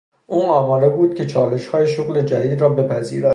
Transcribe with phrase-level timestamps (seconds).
[0.25, 3.29] او آماده بود که چالشهای شغل جدید را بپذیرد.